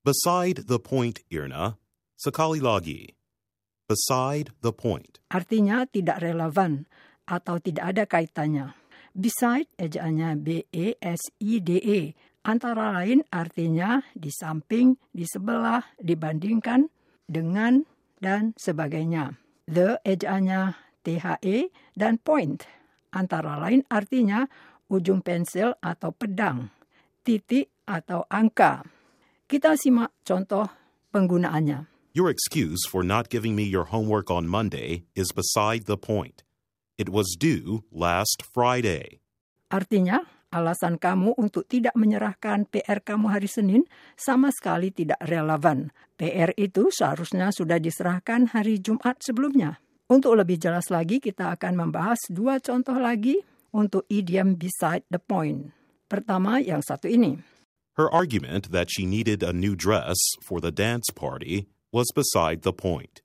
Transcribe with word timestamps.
Beside 0.00 0.64
the 0.64 0.80
point, 0.80 1.20
Irna. 1.28 1.76
Sekali 2.16 2.56
lagi. 2.56 3.12
Beside 3.84 4.48
the 4.64 4.72
point. 4.72 5.20
Artinya 5.28 5.84
tidak 5.84 6.24
relevan 6.24 6.88
atau 7.28 7.60
tidak 7.60 7.84
ada 7.92 8.04
kaitannya. 8.08 8.72
Beside 9.12 9.68
ejaannya 9.76 10.40
B-E-S-I-D-E. 10.40 12.16
Antara 12.48 12.96
lain 12.96 13.20
artinya 13.28 14.00
di 14.16 14.32
samping, 14.32 14.96
di 15.12 15.28
sebelah, 15.28 15.84
dibandingkan, 16.00 16.88
dengan, 17.28 17.84
dan 18.24 18.56
sebagainya. 18.56 19.36
The 19.68 20.00
ejaannya 20.08 20.80
T-H-E 21.04 21.68
dan 21.92 22.16
point. 22.16 22.64
Antara 23.12 23.60
lain 23.60 23.84
artinya 23.92 24.48
ujung 24.88 25.20
pensil 25.20 25.76
atau 25.84 26.08
pedang, 26.16 26.72
titik 27.20 27.68
atau 27.84 28.24
angka. 28.32 28.99
Kita 29.50 29.74
simak 29.74 30.14
contoh 30.22 30.70
penggunaannya. 31.10 31.90
Your 32.14 32.30
excuse 32.30 32.86
for 32.86 33.02
not 33.02 33.26
giving 33.26 33.58
me 33.58 33.66
your 33.66 33.90
homework 33.90 34.30
on 34.30 34.46
Monday 34.46 35.10
is 35.18 35.34
beside 35.34 35.90
the 35.90 35.98
point. 35.98 36.46
It 36.94 37.10
was 37.10 37.34
due 37.34 37.82
last 37.90 38.46
Friday. 38.46 39.18
Artinya, 39.66 40.22
alasan 40.54 41.02
kamu 41.02 41.34
untuk 41.34 41.66
tidak 41.66 41.98
menyerahkan 41.98 42.70
PR 42.70 43.02
kamu 43.02 43.26
hari 43.26 43.50
Senin 43.50 43.82
sama 44.14 44.54
sekali 44.54 44.94
tidak 44.94 45.18
relevan. 45.26 45.90
PR 46.14 46.54
itu 46.54 46.94
seharusnya 46.94 47.50
sudah 47.50 47.82
diserahkan 47.82 48.54
hari 48.54 48.78
Jumat 48.78 49.18
sebelumnya. 49.18 49.82
Untuk 50.06 50.38
lebih 50.38 50.62
jelas 50.62 50.94
lagi, 50.94 51.18
kita 51.18 51.58
akan 51.58 51.74
membahas 51.74 52.22
dua 52.30 52.62
contoh 52.62 52.94
lagi 52.94 53.42
untuk 53.74 54.06
idiom 54.06 54.54
beside 54.54 55.02
the 55.10 55.18
point. 55.18 55.74
Pertama, 56.06 56.62
yang 56.62 56.86
satu 56.86 57.10
ini. 57.10 57.58
Her 58.00 58.08
argument 58.08 58.72
that 58.72 58.88
she 58.88 59.04
needed 59.04 59.44
a 59.44 59.52
new 59.52 59.76
dress 59.76 60.16
for 60.40 60.56
the 60.56 60.72
dance 60.72 61.12
party 61.12 61.68
was 61.92 62.08
beside 62.16 62.64
the 62.64 62.72
point. 62.72 63.20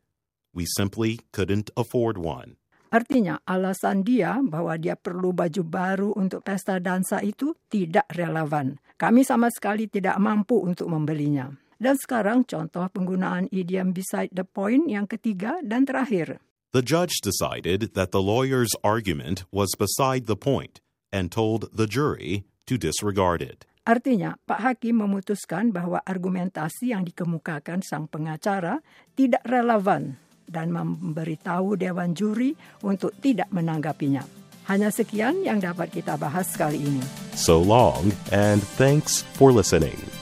We 0.52 0.68
simply 0.76 1.24
couldn't 1.32 1.72
afford 1.80 2.20
one. 2.20 2.60
Artinya, 2.92 3.40
alasan 3.48 4.04
dia 4.04 4.36
bahwa 4.44 4.76
dia 4.76 5.00
perlu 5.00 5.32
baju 5.32 5.64
baru 5.64 6.12
untuk 6.20 6.44
pesta 6.44 6.84
dansa 6.84 7.24
itu 7.24 7.56
tidak 7.72 8.04
relevan. 8.20 8.76
Kami 9.00 9.24
sama 9.24 9.48
sekali 9.48 9.88
tidak 9.88 10.20
mampu 10.20 10.60
untuk 10.60 10.92
membelinya. 10.92 11.56
Dan 11.80 11.96
sekarang 11.96 12.44
contoh 12.44 12.84
penggunaan 12.92 13.48
idiom 13.56 13.96
beside 13.96 14.36
the 14.36 14.44
point 14.44 14.92
yang 14.92 15.08
ketiga 15.08 15.64
dan 15.64 15.88
terakhir. 15.88 16.44
The 16.76 16.84
judge 16.84 17.24
decided 17.24 17.96
that 17.96 18.12
the 18.12 18.20
lawyer's 18.20 18.76
argument 18.84 19.48
was 19.56 19.72
beside 19.80 20.28
the 20.28 20.36
point 20.36 20.84
and 21.16 21.32
told 21.32 21.72
the 21.72 21.88
jury 21.88 22.44
to 22.68 22.76
disregard 22.76 23.40
it. 23.40 23.64
Artinya, 23.86 24.34
Pak 24.50 24.66
Hakim 24.66 24.98
memutuskan 25.06 25.70
bahwa 25.70 26.02
argumentasi 26.02 26.90
yang 26.90 27.06
dikemukakan 27.06 27.86
sang 27.86 28.10
pengacara 28.10 28.82
tidak 29.14 29.46
relevan 29.46 30.18
dan 30.50 30.74
memberitahu 30.74 31.78
Dewan 31.78 32.18
Juri 32.18 32.58
untuk 32.82 33.14
tidak 33.22 33.46
menanggapinya. 33.54 34.26
Hanya 34.66 34.90
sekian 34.90 35.46
yang 35.46 35.62
dapat 35.62 35.94
kita 35.94 36.18
bahas 36.18 36.50
kali 36.58 36.82
ini. 36.82 37.06
So 37.38 37.62
long, 37.62 38.10
and 38.34 38.66
thanks 38.82 39.22
for 39.38 39.54
listening. 39.54 40.15